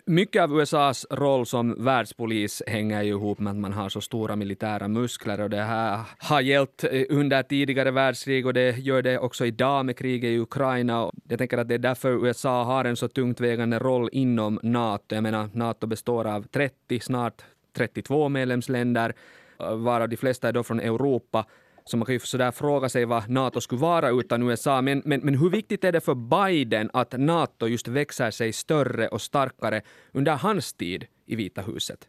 Mycket 0.05 0.43
av 0.43 0.59
USAs 0.59 1.05
roll 1.11 1.45
som 1.45 1.85
världspolis 1.85 2.63
hänger 2.67 3.01
ju 3.01 3.09
ihop 3.09 3.39
med 3.39 3.51
att 3.51 3.57
man 3.57 3.73
har 3.73 3.89
så 3.89 4.01
stora 4.01 4.35
militära 4.35 4.87
muskler 4.87 5.41
och 5.41 5.49
det 5.49 5.61
här 5.61 5.99
har 6.17 6.41
gällt 6.41 6.83
eh, 6.83 7.03
under 7.09 7.43
tidigare 7.43 7.91
världskrig 7.91 8.45
och 8.45 8.53
det 8.53 8.77
gör 8.77 9.01
det 9.01 9.19
också 9.19 9.45
idag 9.45 9.85
med 9.85 9.97
kriget 9.97 10.29
i 10.29 10.39
Ukraina. 10.39 11.11
Jag 11.29 11.39
tänker 11.39 11.57
att 11.57 11.67
det 11.67 11.73
är 11.73 11.79
därför 11.79 12.27
USA 12.27 12.63
har 12.63 12.85
en 12.85 12.95
så 12.95 13.07
tungt 13.07 13.41
vägande 13.41 13.79
roll 13.79 14.09
inom 14.11 14.59
NATO. 14.63 15.15
Jag 15.15 15.23
menar, 15.23 15.49
NATO 15.53 15.87
består 15.87 16.27
av 16.27 16.41
30, 16.41 16.99
snart 16.99 17.43
32 17.73 18.29
medlemsländer, 18.29 19.13
eh, 19.59 19.75
varav 19.75 20.09
de 20.09 20.17
flesta 20.17 20.47
är 20.47 20.51
då 20.51 20.63
från 20.63 20.79
Europa. 20.79 21.45
Så 21.85 21.97
man 21.97 22.05
kan 22.05 22.13
ju 22.13 22.19
sådär 22.19 22.51
fråga 22.51 22.89
sig 22.89 23.05
vad 23.05 23.29
NATO 23.29 23.61
skulle 23.61 23.81
vara 23.81 24.09
utan 24.09 24.49
USA. 24.49 24.81
Men, 24.81 25.01
men, 25.05 25.19
men 25.23 25.37
hur 25.37 25.49
viktigt 25.49 25.83
är 25.83 25.91
det 25.91 26.01
för 26.01 26.15
Biden 26.15 26.89
att 26.93 27.19
NATO 27.19 27.67
just 27.67 27.87
växer 27.87 28.31
sig 28.31 28.53
större 28.53 29.07
och 29.07 29.21
starkare 29.21 29.81
under 30.11 30.31
hans 30.31 30.73
tid 30.73 31.05
i 31.25 31.35
Vita 31.35 31.61
huset? 31.61 32.07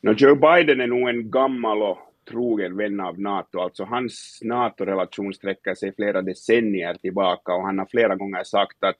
No, 0.00 0.12
Joe 0.12 0.34
Biden 0.34 0.80
är 0.80 0.86
nog 0.86 1.08
en 1.08 1.30
gammal 1.30 1.82
och 1.82 1.98
trogen 2.30 2.76
vän 2.76 3.00
av 3.00 3.20
NATO. 3.20 3.60
Alltså 3.60 3.84
hans 3.84 4.40
NATO-relation 4.42 5.34
sträcker 5.34 5.74
sig 5.74 5.94
flera 5.94 6.22
decennier 6.22 6.94
tillbaka 6.94 7.52
och 7.54 7.62
han 7.62 7.78
har 7.78 7.86
flera 7.86 8.16
gånger 8.16 8.44
sagt 8.44 8.84
att 8.84 8.98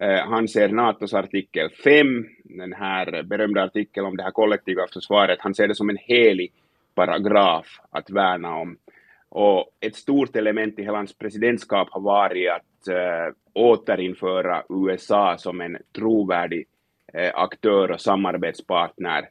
Eh, 0.00 0.28
han 0.28 0.48
ser 0.48 0.68
NATOs 0.68 1.14
artikel 1.14 1.70
5, 1.70 2.26
den 2.44 2.72
här 2.72 3.22
berömda 3.22 3.62
artikeln 3.62 4.06
om 4.06 4.16
det 4.16 4.22
här 4.22 4.30
kollektiva 4.30 4.86
försvaret, 4.92 5.38
han 5.40 5.54
ser 5.54 5.68
det 5.68 5.74
som 5.74 5.90
en 5.90 5.98
helig 6.00 6.52
paragraf 6.94 7.80
att 7.90 8.10
värna 8.10 8.56
om. 8.56 8.76
Och 9.28 9.70
ett 9.80 9.96
stort 9.96 10.36
element 10.36 10.78
i 10.78 10.82
hela 10.82 10.96
hans 10.96 11.18
presidentskap 11.18 11.88
har 11.90 12.00
varit 12.00 12.50
att 12.50 12.88
äh, 12.88 13.34
återinföra 13.52 14.62
USA 14.68 15.36
som 15.38 15.60
en 15.60 15.76
trovärdig 15.96 16.66
äh, 17.14 17.30
aktör 17.34 17.90
och 17.90 18.00
samarbetspartner 18.00 19.28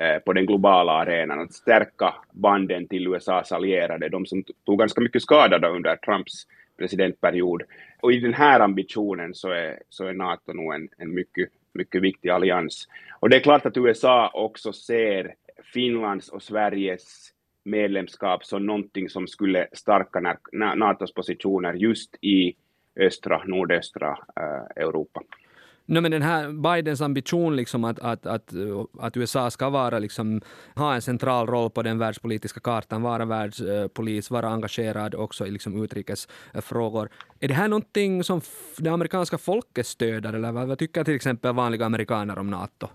äh, 0.00 0.18
på 0.18 0.32
den 0.32 0.46
globala 0.46 0.92
arenan, 0.92 1.40
att 1.40 1.52
stärka 1.52 2.14
banden 2.32 2.88
till 2.88 3.06
USAs 3.06 3.52
allierade, 3.52 4.08
de 4.08 4.26
som 4.26 4.44
tog 4.66 4.78
ganska 4.78 5.00
mycket 5.00 5.22
skada 5.22 5.68
under 5.68 5.96
Trumps 5.96 6.46
presidentperiod. 6.80 7.62
Och 8.00 8.12
i 8.12 8.20
den 8.20 8.34
här 8.34 8.60
ambitionen 8.60 9.34
så 9.34 9.50
är, 9.50 9.78
så 9.88 10.06
är 10.06 10.12
NATO 10.12 10.52
nog 10.52 10.74
en, 10.74 10.88
en 10.98 11.14
mycket 11.14 11.48
mycket 11.72 12.02
viktig 12.02 12.28
allians. 12.28 12.88
Och 13.20 13.30
det 13.30 13.36
är 13.36 13.40
klart 13.40 13.66
att 13.66 13.76
USA 13.76 14.30
också 14.34 14.72
ser 14.72 15.34
Finlands 15.72 16.28
och 16.28 16.42
Sveriges 16.42 17.30
medlemskap 17.64 18.44
som 18.44 18.66
någonting 18.66 19.08
som 19.08 19.26
skulle 19.26 19.68
stärka 19.72 20.38
NATOs 20.52 21.14
positioner 21.14 21.74
just 21.74 22.16
i 22.20 22.54
östra, 22.96 23.42
nordöstra 23.46 24.18
eh, 24.36 24.82
Europa. 24.82 25.20
No, 25.90 26.00
men 26.00 26.10
den 26.10 26.22
här 26.22 26.48
Bidens 26.52 27.00
ambition 27.00 27.56
liksom 27.56 27.84
att, 27.84 27.98
att, 27.98 28.26
att, 28.26 28.52
att 28.98 29.16
USA 29.16 29.50
ska 29.50 29.70
vara 29.70 29.98
liksom, 29.98 30.40
ha 30.74 30.94
en 30.94 31.02
central 31.02 31.46
roll 31.46 31.70
på 31.70 31.82
den 31.82 31.98
världspolitiska 31.98 32.60
kartan, 32.60 33.02
vara 33.02 33.24
världspolis, 33.24 34.30
vara 34.30 34.48
engagerad 34.48 35.14
också 35.14 35.46
i 35.46 35.50
liksom 35.50 35.84
utrikesfrågor. 35.84 37.08
Är 37.40 37.48
det 37.48 37.54
här 37.54 37.68
någonting 37.68 38.24
som 38.24 38.40
det 38.78 38.90
amerikanska 38.90 39.38
folket 39.38 39.86
stöder 39.86 40.32
eller 40.32 40.52
vad, 40.52 40.68
vad 40.68 40.78
tycker 40.78 41.04
till 41.04 41.14
exempel 41.14 41.54
vanliga 41.54 41.86
amerikaner 41.86 42.38
om 42.38 42.50
NATO? 42.50 42.88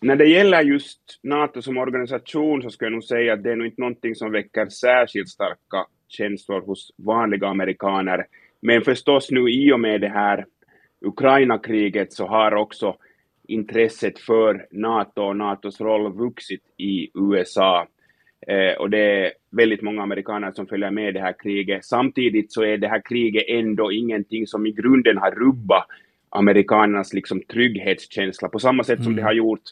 När 0.00 0.16
det 0.16 0.26
gäller 0.26 0.62
just 0.62 1.00
NATO 1.22 1.62
som 1.62 1.78
organisation 1.78 2.62
så 2.62 2.70
skulle 2.70 2.86
jag 2.86 2.92
nog 2.92 3.04
säga 3.04 3.32
att 3.32 3.42
det 3.42 3.52
är 3.52 3.56
nog 3.56 3.66
inte 3.66 3.80
någonting 3.80 4.14
som 4.14 4.32
väcker 4.32 4.68
särskilt 4.68 5.28
starka 5.28 5.86
känslor 6.08 6.60
hos 6.60 6.90
vanliga 6.96 7.48
amerikaner. 7.48 8.26
Men 8.62 8.82
förstås 8.82 9.30
nu 9.30 9.50
i 9.50 9.72
och 9.72 9.80
med 9.80 10.00
det 10.00 10.08
här 10.08 10.44
Ukraina-kriget 11.00 12.12
så 12.12 12.26
har 12.26 12.54
också 12.54 12.96
intresset 13.48 14.18
för 14.18 14.66
NATO 14.70 15.22
och 15.22 15.36
NATOs 15.36 15.80
roll 15.80 16.12
vuxit 16.12 16.62
i 16.76 17.10
USA. 17.14 17.86
Eh, 18.46 18.72
och 18.78 18.90
det 18.90 18.98
är 18.98 19.32
väldigt 19.50 19.82
många 19.82 20.02
amerikaner 20.02 20.52
som 20.52 20.66
följer 20.66 20.90
med 20.90 21.14
det 21.14 21.20
här 21.20 21.34
kriget. 21.42 21.84
Samtidigt 21.84 22.52
så 22.52 22.62
är 22.62 22.78
det 22.78 22.88
här 22.88 23.02
kriget 23.08 23.44
ändå 23.48 23.92
ingenting 23.92 24.46
som 24.46 24.66
i 24.66 24.72
grunden 24.72 25.18
har 25.18 25.30
rubbat 25.30 25.86
amerikanernas 26.30 27.12
liksom 27.12 27.42
trygghetskänsla 27.42 28.48
på 28.48 28.58
samma 28.58 28.84
sätt 28.84 28.98
mm. 28.98 29.04
som 29.04 29.16
det 29.16 29.22
har 29.22 29.32
gjort 29.32 29.62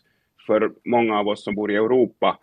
för 0.46 0.72
många 0.84 1.18
av 1.18 1.28
oss 1.28 1.44
som 1.44 1.54
bor 1.54 1.70
i 1.70 1.74
Europa. 1.74 2.38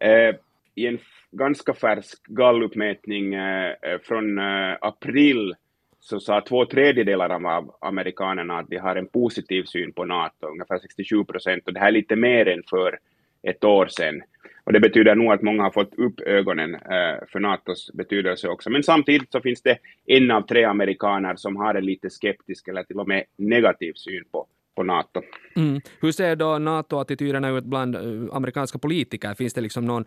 Eh, 0.00 0.34
I 0.74 0.86
en 0.86 0.98
ganska 1.32 1.74
färsk 1.74 2.26
gallupmätning 2.26 3.34
eh, 3.34 3.74
från 4.02 4.38
eh, 4.38 4.76
april 4.80 5.54
så 6.04 6.20
sa 6.20 6.40
två 6.40 6.66
tredjedelar 6.66 7.30
av 7.30 7.74
amerikanerna 7.80 8.58
att 8.58 8.68
de 8.68 8.76
har 8.76 8.96
en 8.96 9.06
positiv 9.06 9.64
syn 9.64 9.92
på 9.92 10.04
NATO, 10.04 10.46
ungefär 10.46 10.78
67 10.78 11.24
procent, 11.24 11.66
och 11.66 11.72
det 11.72 11.80
här 11.80 11.88
är 11.88 11.92
lite 11.92 12.16
mer 12.16 12.48
än 12.48 12.62
för 12.70 12.98
ett 13.42 13.64
år 13.64 13.86
sedan. 13.86 14.22
Och 14.64 14.72
det 14.72 14.80
betyder 14.80 15.14
nog 15.14 15.32
att 15.32 15.42
många 15.42 15.62
har 15.62 15.70
fått 15.70 15.94
upp 15.94 16.20
ögonen 16.20 16.74
eh, 16.74 17.26
för 17.32 17.40
NATOs 17.40 17.90
betydelse 17.94 18.48
också. 18.48 18.70
Men 18.70 18.82
samtidigt 18.82 19.32
så 19.32 19.40
finns 19.40 19.62
det 19.62 19.78
en 20.06 20.30
av 20.30 20.42
tre 20.42 20.64
amerikaner 20.64 21.36
som 21.36 21.56
har 21.56 21.74
en 21.74 21.84
lite 21.84 22.10
skeptisk 22.10 22.68
eller 22.68 22.82
till 22.82 22.98
och 22.98 23.08
med 23.08 23.24
negativ 23.36 23.92
syn 23.92 24.24
på, 24.32 24.46
på 24.76 24.82
NATO. 24.82 25.22
Mm. 25.56 25.80
Hur 26.00 26.12
ser 26.12 26.36
då 26.36 26.58
NATO-attityderna 26.58 27.58
ut 27.58 27.64
bland 27.64 27.96
eh, 27.96 28.36
amerikanska 28.36 28.78
politiker? 28.78 29.34
Finns 29.34 29.54
det 29.54 29.60
liksom 29.60 29.84
någon 29.84 30.04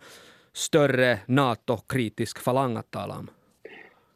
större 0.52 1.18
NATO-kritisk 1.26 2.38
falang 2.38 2.76
att 2.76 2.90
tala 2.90 3.14
om? 3.14 3.28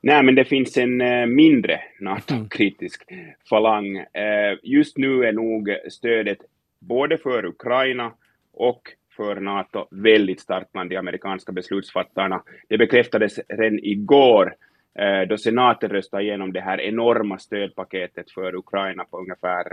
Nej, 0.03 0.23
men 0.23 0.35
det 0.35 0.45
finns 0.45 0.77
en 0.77 1.01
uh, 1.01 1.27
mindre 1.27 1.81
NATO-kritisk 2.01 3.11
mm. 3.11 3.25
falang. 3.51 3.97
Uh, 3.97 4.59
just 4.63 4.99
nu 4.99 5.25
är 5.25 5.33
nog 5.33 5.77
stödet 5.91 6.39
både 6.81 7.19
för 7.19 7.47
Ukraina 7.47 8.13
och 8.53 8.83
för 9.17 9.41
NATO 9.41 9.87
väldigt 9.91 10.41
starkt 10.41 10.73
bland 10.73 10.91
de 10.91 10.97
amerikanska 10.97 11.53
beslutsfattarna. 11.53 12.43
Det 12.69 12.79
bekräftades 12.79 13.41
redan 13.49 13.79
igår 13.79 14.55
uh, 15.01 15.29
då 15.29 15.39
senaten 15.39 15.91
röstade 15.91 16.23
igenom 16.23 16.53
det 16.53 16.61
här 16.61 16.81
enorma 16.81 17.39
stödpaketet 17.39 18.31
för 18.31 18.55
Ukraina 18.55 19.05
på 19.05 19.19
ungefär 19.19 19.65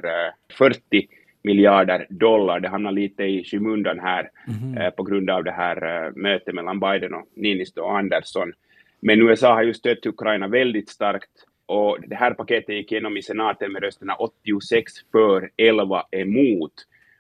40 0.58 1.08
miljarder 1.44 2.08
dollar. 2.10 2.60
Det 2.60 2.70
hamnar 2.70 2.92
lite 2.92 3.24
i 3.24 3.44
skymundan 3.44 4.00
här 4.00 4.30
mm. 4.48 4.92
på 4.98 5.04
grund 5.04 5.30
av 5.30 5.44
det 5.44 5.52
här 5.52 6.12
mötet 6.16 6.56
mellan 6.56 6.80
Biden 6.80 7.14
och 7.14 7.28
Niinistö 7.36 7.82
och 7.82 7.98
Andersson. 7.98 8.54
Men 9.00 9.22
USA 9.22 9.54
har 9.54 9.64
ju 9.64 9.74
stött 9.74 10.06
Ukraina 10.06 10.48
väldigt 10.48 10.90
starkt 10.90 11.32
och 11.66 11.98
det 12.08 12.16
här 12.16 12.34
paketet 12.34 12.76
gick 12.76 12.92
igenom 12.92 13.18
i 13.18 13.22
senaten 13.22 13.72
med 13.72 13.84
rösterna 13.84 14.16
86 14.16 14.94
för, 15.12 15.50
11 15.58 16.04
emot. 16.12 16.74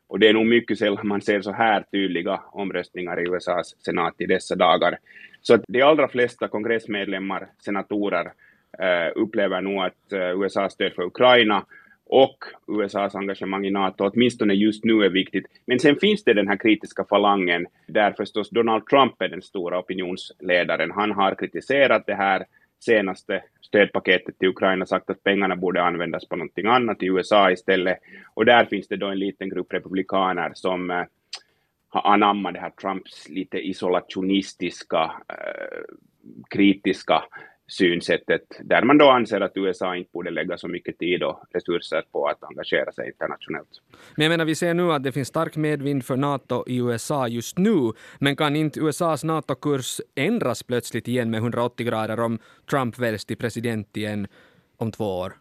Och 0.07 0.19
det 0.19 0.27
är 0.27 0.33
nog 0.33 0.45
mycket 0.45 0.79
sällan 0.79 1.07
man 1.07 1.21
ser 1.21 1.41
så 1.41 1.51
här 1.51 1.81
tydliga 1.91 2.41
omröstningar 2.51 3.19
i 3.19 3.29
USAs 3.29 3.75
senat 3.79 4.13
i 4.17 4.25
dessa 4.25 4.55
dagar. 4.55 4.97
Så 5.41 5.53
att 5.53 5.61
de 5.67 5.81
allra 5.81 6.07
flesta 6.07 6.47
kongressmedlemmar, 6.47 7.47
senatorer, 7.59 8.25
eh, 8.79 9.11
upplever 9.15 9.61
nog 9.61 9.83
att 9.83 10.13
eh, 10.13 10.41
USAs 10.41 10.73
stöd 10.73 10.93
för 10.93 11.03
Ukraina 11.03 11.65
och 12.09 12.37
USAs 12.67 13.15
engagemang 13.15 13.65
i 13.65 13.71
NATO, 13.71 14.09
åtminstone 14.13 14.53
just 14.53 14.83
nu, 14.83 15.03
är 15.03 15.09
viktigt. 15.09 15.45
Men 15.65 15.79
sen 15.79 15.95
finns 15.95 16.23
det 16.23 16.33
den 16.33 16.47
här 16.47 16.57
kritiska 16.57 17.05
falangen, 17.09 17.67
där 17.87 18.11
förstås 18.11 18.49
Donald 18.49 18.85
Trump 18.85 19.21
är 19.21 19.27
den 19.27 19.41
stora 19.41 19.79
opinionsledaren. 19.79 20.91
Han 20.91 21.11
har 21.11 21.35
kritiserat 21.35 22.05
det 22.05 22.15
här 22.15 22.45
senaste 22.79 23.43
stödpaketet 23.61 24.39
till 24.39 24.49
Ukraina, 24.49 24.85
sagt 24.85 25.09
att 25.09 25.23
pengarna 25.23 25.55
borde 25.55 25.83
användas 25.83 26.27
på 26.27 26.35
någonting 26.35 26.65
annat 26.65 27.03
i 27.03 27.05
USA 27.05 27.51
istället. 27.51 27.97
Och 28.33 28.45
där 28.45 28.65
finns 28.65 28.87
det 28.87 28.97
då 28.97 29.07
en 29.07 29.19
liten 29.19 29.49
grupp 29.49 29.73
republikaner 29.73 30.51
som 30.53 30.91
eh, 30.91 31.03
har 31.89 32.13
anammat 32.13 32.53
det 32.53 32.59
här 32.59 32.69
Trumps 32.69 33.29
lite 33.29 33.57
isolationistiska, 33.57 35.11
eh, 35.29 35.83
kritiska 36.49 37.23
synsättet, 37.67 38.41
där 38.63 38.83
man 38.83 38.97
då 38.97 39.09
anser 39.09 39.41
att 39.41 39.51
USA 39.55 39.95
inte 39.95 40.09
borde 40.13 40.31
lägga 40.31 40.57
så 40.57 40.67
mycket 40.67 40.97
tid 40.97 41.23
och 41.23 41.43
resurser 41.53 42.03
på 42.11 42.27
att 42.27 42.43
engagera 42.43 42.91
sig 42.91 43.07
internationellt. 43.07 43.69
Men 44.15 44.23
jag 44.23 44.29
menar, 44.29 44.45
vi 44.45 44.55
ser 44.55 44.73
nu 44.73 44.91
att 44.91 45.03
det 45.03 45.11
finns 45.11 45.27
stark 45.27 45.55
medvind 45.55 46.05
för 46.05 46.17
NATO 46.17 46.63
i 46.67 46.77
USA 46.77 47.27
just 47.27 47.57
nu, 47.57 47.91
men 48.19 48.35
kan 48.35 48.55
inte 48.55 48.79
USAs 48.79 49.23
NATO-kurs 49.23 50.01
ändras 50.15 50.63
plötsligt 50.63 51.07
igen 51.07 51.31
med 51.31 51.37
180 51.37 51.85
grader 51.85 52.19
om 52.19 52.39
Trump 52.69 52.99
väljs 52.99 53.25
till 53.25 53.37
president 53.37 53.97
igen 53.97 54.27
om 54.77 54.91
två 54.91 55.19
år? 55.19 55.33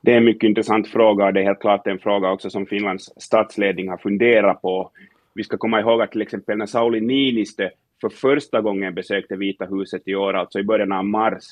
Det 0.00 0.12
är 0.12 0.16
en 0.16 0.24
mycket 0.24 0.48
intressant 0.48 0.88
fråga 0.88 1.26
och 1.26 1.32
det 1.32 1.40
är 1.40 1.44
helt 1.44 1.60
klart 1.60 1.86
en 1.86 1.98
fråga 1.98 2.30
också 2.30 2.50
som 2.50 2.66
Finlands 2.66 3.10
statsledning 3.16 3.88
har 3.88 3.98
funderat 3.98 4.62
på. 4.62 4.90
Vi 5.34 5.44
ska 5.44 5.56
komma 5.56 5.80
ihåg 5.80 6.02
att 6.02 6.10
till 6.10 6.22
exempel 6.22 6.58
när 6.58 6.66
Sauli 6.66 7.00
Niinistö 7.00 7.70
för 8.02 8.08
första 8.08 8.60
gången 8.60 8.94
besökte 8.94 9.36
Vita 9.36 9.64
huset 9.64 10.02
i 10.06 10.14
år, 10.14 10.34
alltså 10.34 10.58
i 10.58 10.64
början 10.64 10.92
av 10.92 11.04
mars, 11.04 11.44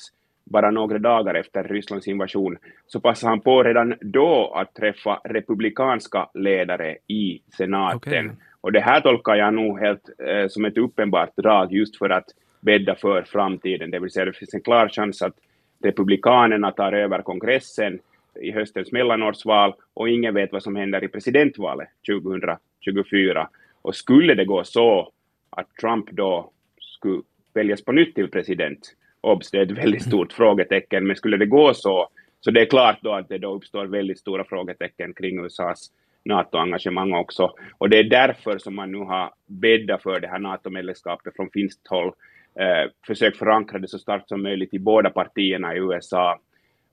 bara 0.45 0.71
några 0.71 0.99
dagar 0.99 1.35
efter 1.35 1.63
Rysslands 1.63 2.07
invasion, 2.07 2.57
så 2.87 2.99
passade 2.99 3.31
han 3.31 3.39
på 3.39 3.63
redan 3.63 3.95
då 4.01 4.53
att 4.55 4.73
träffa 4.73 5.21
republikanska 5.23 6.29
ledare 6.33 6.97
i 7.07 7.41
senaten. 7.57 8.25
Okay. 8.25 8.29
Och 8.61 8.71
det 8.71 8.79
här 8.79 9.01
tolkar 9.01 9.35
jag 9.35 9.53
nog 9.53 9.79
helt 9.79 10.09
eh, 10.27 10.47
som 10.47 10.65
ett 10.65 10.77
uppenbart 10.77 11.35
drag 11.37 11.73
just 11.73 11.97
för 11.97 12.09
att 12.09 12.25
bädda 12.59 12.95
för 12.95 13.23
framtiden, 13.23 13.91
det 13.91 13.99
vill 13.99 14.11
säga 14.11 14.25
det 14.25 14.33
finns 14.33 14.53
en 14.53 14.61
klar 14.61 14.89
chans 14.89 15.21
att 15.21 15.35
republikanerna 15.83 16.71
tar 16.71 16.93
över 16.93 17.21
kongressen 17.21 17.99
i 18.41 18.51
höstens 18.51 18.91
mellanårsval 18.91 19.73
och 19.93 20.09
ingen 20.09 20.33
vet 20.33 20.51
vad 20.51 20.63
som 20.63 20.75
händer 20.75 21.03
i 21.03 21.07
presidentvalet 21.07 21.87
2024. 22.07 23.49
Och 23.81 23.95
skulle 23.95 24.35
det 24.35 24.45
gå 24.45 24.63
så 24.63 25.11
att 25.51 25.75
Trump 25.75 26.11
då 26.11 26.51
skulle 26.79 27.21
väljas 27.53 27.85
på 27.85 27.91
nytt 27.91 28.15
till 28.15 28.27
president. 28.27 28.95
Obs, 29.21 29.51
det 29.51 29.57
är 29.57 29.61
ett 29.61 29.71
väldigt 29.71 30.03
stort 30.03 30.33
frågetecken, 30.33 31.07
men 31.07 31.15
skulle 31.15 31.37
det 31.37 31.45
gå 31.45 31.73
så, 31.73 32.07
så 32.39 32.51
det 32.51 32.61
är 32.61 32.65
klart 32.65 32.99
då 33.01 33.13
att 33.13 33.29
det 33.29 33.37
då 33.37 33.53
uppstår 33.53 33.85
väldigt 33.85 34.19
stora 34.19 34.43
frågetecken 34.43 35.13
kring 35.13 35.45
USAs 35.45 35.91
NATO-engagemang 36.23 37.13
också. 37.13 37.53
Och 37.77 37.89
det 37.89 37.99
är 37.99 38.03
därför 38.03 38.57
som 38.57 38.75
man 38.75 38.91
nu 38.91 38.97
har 38.97 39.33
bäddat 39.45 40.03
för 40.03 40.19
det 40.19 40.27
här 40.27 40.39
NATO-medlemskapet 40.39 41.35
från 41.35 41.49
finskt 41.49 41.87
håll, 41.87 42.11
eh, 42.59 42.91
försökt 43.07 43.37
förankra 43.37 43.79
det 43.79 43.87
så 43.87 43.99
starkt 43.99 44.29
som 44.29 44.43
möjligt 44.43 44.73
i 44.73 44.79
båda 44.79 45.09
partierna 45.09 45.75
i 45.75 45.77
USA. 45.77 46.39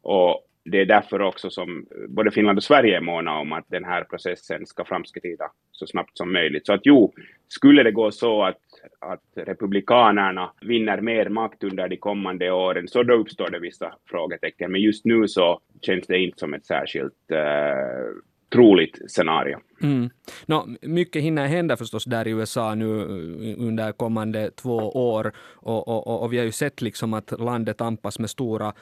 Och 0.02 0.44
det 0.64 0.80
är 0.80 0.86
därför 0.86 1.22
också 1.22 1.50
som 1.50 1.86
både 2.08 2.30
Finland 2.30 2.58
och 2.58 2.64
Sverige 2.64 2.96
är 2.96 3.00
måna 3.00 3.38
om 3.38 3.52
att 3.52 3.64
den 3.68 3.84
här 3.84 4.04
processen 4.04 4.66
ska 4.66 4.84
framskrida 4.84 5.50
så 5.72 5.86
snabbt 5.86 6.18
som 6.18 6.32
möjligt. 6.32 6.66
Så 6.66 6.72
att 6.72 6.80
jo, 6.84 7.12
skulle 7.48 7.82
det 7.82 7.92
gå 7.92 8.10
så 8.10 8.42
att, 8.42 8.60
att 8.98 9.46
republikanerna 9.46 10.52
vinner 10.60 11.00
mer 11.00 11.28
makt 11.28 11.64
under 11.64 11.88
de 11.88 11.96
kommande 11.96 12.50
åren, 12.50 12.88
så 12.88 13.02
då 13.02 13.14
uppstår 13.14 13.50
det 13.50 13.58
vissa 13.58 13.94
frågetecken. 14.10 14.72
Men 14.72 14.80
just 14.80 15.04
nu 15.04 15.28
så 15.28 15.60
känns 15.82 16.06
det 16.06 16.18
inte 16.18 16.38
som 16.38 16.54
ett 16.54 16.66
särskilt 16.66 17.30
uh, 17.32 18.18
troligt 18.52 19.10
scenario. 19.10 19.58
Mm. 19.82 20.10
No, 20.46 20.76
mycket 20.82 21.22
hinner 21.22 21.46
hända 21.46 21.76
förstås 21.76 22.04
där 22.04 22.28
i 22.28 22.30
USA 22.30 22.74
nu 22.74 23.00
eh, 23.00 23.66
under 23.66 23.92
kommande 23.92 24.50
två 24.50 24.76
år 25.12 25.32
och, 25.40 25.88
och, 25.88 26.06
och, 26.06 26.22
och 26.22 26.32
vi 26.32 26.38
har 26.38 26.44
ju 26.44 26.52
sett 26.52 26.82
liksom 26.82 27.14
att 27.14 27.40
landet 27.40 27.78
tampas 27.78 28.18
med 28.18 28.30
stora 28.30 28.72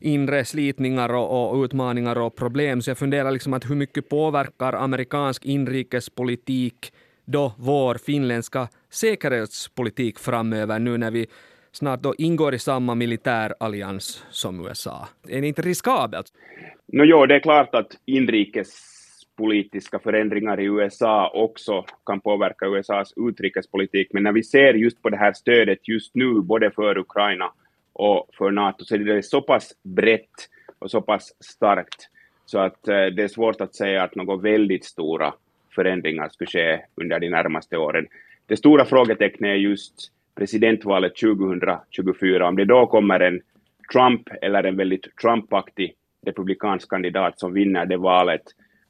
inre 0.00 0.44
slitningar 0.44 1.14
och, 1.14 1.50
och, 1.50 1.64
utmaningar 1.64 2.18
och 2.18 2.36
problem. 2.36 2.82
Så 2.82 2.90
jag 2.90 2.98
funderar 2.98 3.30
liksom 3.30 3.54
att 3.54 3.70
hur 3.70 3.74
mycket 3.74 4.08
påverkar 4.08 4.72
amerikansk 4.72 5.44
inrikespolitik 5.44 6.92
då 7.26 7.52
vår 7.58 7.94
finländska 7.94 8.68
säkerhetspolitik 8.90 10.18
framöver 10.18 10.78
nu 10.78 10.98
när 10.98 11.10
vi 11.10 11.26
snart 11.72 12.02
då 12.02 12.14
ingår 12.18 12.54
i 12.54 12.58
samma 12.58 12.94
militärallians 12.94 14.24
som 14.30 14.66
USA? 14.66 15.08
Är 15.28 15.40
det 15.40 15.46
inte 15.48 15.62
riskabelt? 15.62 16.26
No, 16.86 17.04
jo, 17.04 17.26
det 17.26 17.34
är 17.34 17.40
klart 17.40 17.74
att 17.74 17.92
inrikespolitiska 18.04 19.98
förändringar 19.98 20.60
i 20.60 20.64
USA 20.64 21.30
också 21.34 21.84
kan 22.06 22.20
påverka 22.20 22.66
USAs 22.66 23.12
utrikespolitik, 23.16 24.08
men 24.12 24.22
när 24.22 24.32
vi 24.32 24.42
ser 24.42 24.74
just 24.74 25.02
på 25.02 25.10
det 25.10 25.16
här 25.16 25.32
stödet 25.32 25.88
just 25.88 26.14
nu, 26.14 26.40
både 26.40 26.70
för 26.70 26.98
Ukraina 26.98 27.52
och 27.92 28.28
för 28.38 28.50
NATO, 28.50 28.84
så 28.84 28.94
är 28.94 28.98
det 28.98 29.22
så 29.22 29.40
pass 29.42 29.72
brett 29.82 30.48
och 30.78 30.90
så 30.90 31.00
pass 31.00 31.32
starkt 31.40 32.08
så 32.46 32.58
att 32.58 32.88
eh, 32.88 33.06
det 33.06 33.22
är 33.22 33.28
svårt 33.28 33.60
att 33.60 33.74
säga 33.74 34.02
att 34.02 34.14
några 34.14 34.36
väldigt 34.36 34.84
stora 34.84 35.34
förändringar 35.76 36.28
skulle 36.28 36.50
ske 36.50 36.80
under 36.94 37.20
de 37.20 37.28
närmaste 37.28 37.76
åren. 37.76 38.06
Det 38.46 38.56
stora 38.56 38.84
frågetecknet 38.84 39.48
är 39.48 39.54
just 39.54 39.94
presidentvalet 40.34 41.16
2024, 41.16 42.48
om 42.48 42.56
det 42.56 42.64
då 42.64 42.86
kommer 42.86 43.20
en 43.20 43.40
Trump 43.92 44.28
eller 44.42 44.64
en 44.64 44.76
väldigt 44.76 45.16
Trumpaktig 45.16 45.94
republikansk 46.26 46.90
kandidat 46.90 47.38
som 47.38 47.52
vinner 47.52 47.86
det 47.86 47.96
valet, 47.96 48.42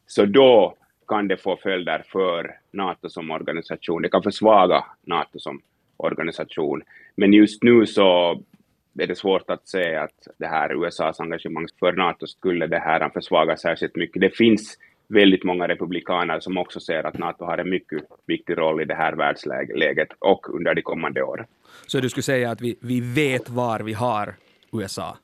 så 0.07 0.25
då 0.25 0.75
kan 1.09 1.29
det 1.29 1.37
få 1.37 1.57
följder 1.57 2.03
för 2.09 2.51
NATO 2.73 3.09
som 3.09 3.31
organisation. 3.31 4.03
Det 4.03 4.09
kan 4.09 4.23
försvaga 4.23 4.85
NATO 5.07 5.39
som 5.39 5.61
organisation. 5.97 6.83
Men 7.17 7.33
just 7.33 7.63
nu 7.63 7.87
så 7.87 8.41
är 8.99 9.07
det 9.07 9.19
svårt 9.19 9.51
att 9.51 9.69
säga 9.69 10.03
att 10.03 10.29
det 10.39 10.47
här 10.47 10.85
USAs 10.85 11.21
engagemang 11.21 11.67
för 11.79 11.93
NATO 11.93 12.27
skulle 12.27 12.67
det 12.67 12.79
här 12.79 13.09
försvaga 13.09 13.57
särskilt 13.57 13.97
mycket. 13.97 14.21
Det 14.21 14.37
finns 14.37 14.79
väldigt 15.09 15.45
många 15.45 15.69
republikaner 15.69 16.41
som 16.41 16.59
också 16.59 16.81
ser 16.81 17.05
att 17.07 17.19
NATO 17.19 17.45
har 17.45 17.59
en 17.59 17.71
mycket 17.71 18.03
viktig 18.27 18.59
roll 18.59 18.83
i 18.83 18.85
det 18.85 18.95
här 18.95 19.13
världsläget 19.13 20.09
och 20.19 20.55
under 20.55 20.75
de 20.75 20.83
kommande 20.83 21.23
åren. 21.23 21.47
Så 21.87 22.01
du 22.01 22.09
skulle 22.09 22.23
säga 22.23 22.51
att 22.51 22.61
vi, 22.61 22.79
vi 22.81 23.01
vet 23.01 23.51
var 23.51 23.81
vi 23.81 23.93
har 23.93 24.35
USA? 24.73 25.17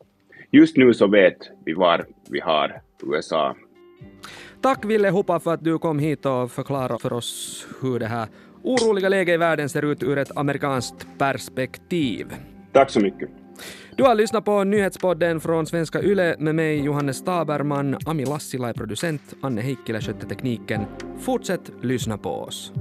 Just 0.50 0.76
nu 0.76 0.94
så 0.94 1.06
vet 1.06 1.36
vi 1.64 1.72
var 1.72 2.06
vi 2.30 2.40
har 2.40 2.80
USA. 3.02 3.56
Tack 4.60 4.84
Ville 4.84 5.10
Hoppa 5.10 5.40
för 5.40 5.54
att 5.54 5.64
du 5.64 5.78
kom 5.78 5.98
hit 5.98 6.26
och 6.26 6.50
förklarade 6.50 6.98
för 6.98 7.12
oss 7.12 7.66
hur 7.82 7.98
det 7.98 8.06
här 8.06 8.28
oroliga 8.62 9.08
läget 9.08 9.34
i 9.34 9.36
världen 9.36 9.68
ser 9.68 9.84
ut 9.84 10.02
ur 10.02 10.18
ett 10.18 10.36
amerikanskt 10.36 11.06
perspektiv. 11.18 12.26
Tack 12.72 12.90
så 12.90 13.00
mycket. 13.00 13.41
Du 13.96 14.02
har 14.02 14.14
lyssnat 14.14 14.44
på 14.44 14.64
nyhetspodden 14.64 15.40
från 15.40 15.66
Svenska 15.66 16.02
Yle 16.02 16.36
med 16.38 16.54
mig 16.54 16.84
Johannes 16.84 17.16
Staberman, 17.16 17.96
Ami 18.06 18.24
Lassila 18.24 18.68
är 18.68 18.72
producent, 18.72 19.22
Anne 19.42 19.60
Heikkilä 19.60 20.00
skötte 20.00 20.26
tekniken. 20.26 20.80
Fortsätt 21.20 21.70
lyssna 21.82 22.18
på 22.18 22.30
oss. 22.30 22.72